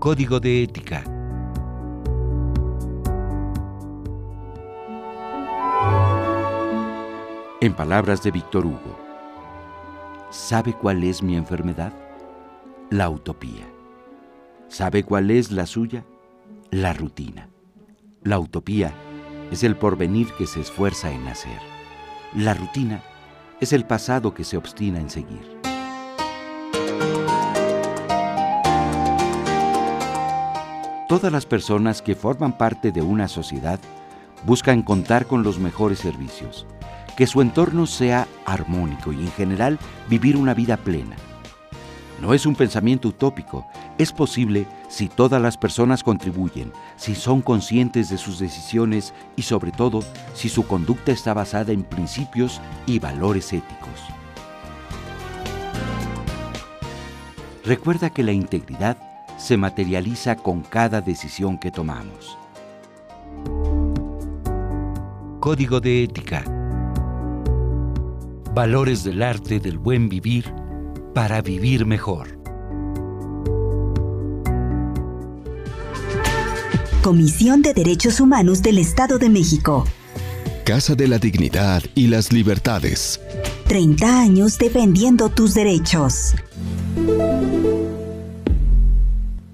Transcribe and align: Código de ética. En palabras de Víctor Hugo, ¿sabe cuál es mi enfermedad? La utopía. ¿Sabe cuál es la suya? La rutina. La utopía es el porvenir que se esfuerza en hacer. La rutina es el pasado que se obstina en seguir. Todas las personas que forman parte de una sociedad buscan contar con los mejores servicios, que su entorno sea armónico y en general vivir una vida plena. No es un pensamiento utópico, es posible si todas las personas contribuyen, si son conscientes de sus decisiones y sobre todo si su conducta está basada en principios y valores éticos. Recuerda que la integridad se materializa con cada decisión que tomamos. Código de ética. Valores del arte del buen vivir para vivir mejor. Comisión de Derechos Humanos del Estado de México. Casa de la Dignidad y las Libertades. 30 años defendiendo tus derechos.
Código 0.00 0.40
de 0.40 0.62
ética. 0.62 1.04
En 7.60 7.74
palabras 7.74 8.22
de 8.22 8.30
Víctor 8.30 8.64
Hugo, 8.64 8.98
¿sabe 10.30 10.72
cuál 10.72 11.04
es 11.04 11.22
mi 11.22 11.36
enfermedad? 11.36 11.92
La 12.88 13.10
utopía. 13.10 13.66
¿Sabe 14.68 15.04
cuál 15.04 15.30
es 15.30 15.52
la 15.52 15.66
suya? 15.66 16.06
La 16.70 16.94
rutina. 16.94 17.50
La 18.22 18.38
utopía 18.38 18.94
es 19.50 19.64
el 19.64 19.76
porvenir 19.76 20.28
que 20.38 20.46
se 20.46 20.62
esfuerza 20.62 21.12
en 21.12 21.28
hacer. 21.28 21.60
La 22.34 22.54
rutina 22.54 23.02
es 23.60 23.74
el 23.74 23.84
pasado 23.84 24.32
que 24.32 24.44
se 24.44 24.56
obstina 24.56 24.98
en 24.98 25.10
seguir. 25.10 25.59
Todas 31.10 31.32
las 31.32 31.44
personas 31.44 32.02
que 32.02 32.14
forman 32.14 32.56
parte 32.56 32.92
de 32.92 33.02
una 33.02 33.26
sociedad 33.26 33.80
buscan 34.46 34.82
contar 34.82 35.26
con 35.26 35.42
los 35.42 35.58
mejores 35.58 35.98
servicios, 35.98 36.68
que 37.16 37.26
su 37.26 37.42
entorno 37.42 37.86
sea 37.86 38.28
armónico 38.46 39.12
y 39.12 39.16
en 39.16 39.32
general 39.32 39.80
vivir 40.08 40.36
una 40.36 40.54
vida 40.54 40.76
plena. 40.76 41.16
No 42.20 42.32
es 42.32 42.46
un 42.46 42.54
pensamiento 42.54 43.08
utópico, 43.08 43.66
es 43.98 44.12
posible 44.12 44.68
si 44.88 45.08
todas 45.08 45.42
las 45.42 45.58
personas 45.58 46.04
contribuyen, 46.04 46.72
si 46.96 47.16
son 47.16 47.42
conscientes 47.42 48.08
de 48.08 48.16
sus 48.16 48.38
decisiones 48.38 49.12
y 49.34 49.42
sobre 49.42 49.72
todo 49.72 50.04
si 50.32 50.48
su 50.48 50.64
conducta 50.64 51.10
está 51.10 51.34
basada 51.34 51.72
en 51.72 51.82
principios 51.82 52.60
y 52.86 53.00
valores 53.00 53.52
éticos. 53.52 54.00
Recuerda 57.64 58.10
que 58.10 58.22
la 58.22 58.30
integridad 58.30 59.09
se 59.40 59.56
materializa 59.56 60.36
con 60.36 60.62
cada 60.62 61.00
decisión 61.00 61.58
que 61.58 61.70
tomamos. 61.70 62.38
Código 65.40 65.80
de 65.80 66.04
ética. 66.04 66.44
Valores 68.54 69.02
del 69.02 69.22
arte 69.22 69.58
del 69.58 69.78
buen 69.78 70.08
vivir 70.08 70.52
para 71.14 71.40
vivir 71.40 71.86
mejor. 71.86 72.38
Comisión 77.02 77.62
de 77.62 77.72
Derechos 77.72 78.20
Humanos 78.20 78.62
del 78.62 78.78
Estado 78.78 79.18
de 79.18 79.30
México. 79.30 79.86
Casa 80.66 80.94
de 80.94 81.08
la 81.08 81.18
Dignidad 81.18 81.82
y 81.94 82.08
las 82.08 82.30
Libertades. 82.30 83.18
30 83.68 84.20
años 84.20 84.58
defendiendo 84.58 85.30
tus 85.30 85.54
derechos. 85.54 86.34